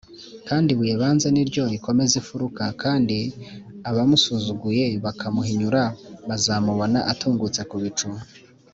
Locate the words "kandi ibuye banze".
0.47-1.27